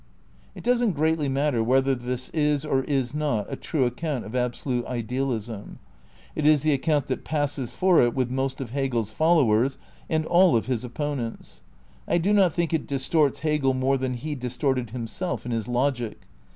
[0.55, 4.87] It doesn't greatly matter whether this is or is not a true account of Absolute
[4.87, 5.77] Idealism.
[6.35, 9.77] It is the account that passes for it with most of Hegel's followers
[10.09, 11.61] and all of his opponents.
[12.07, 16.19] I do not think it distorts Hegel more than he distorted himself in his Logic.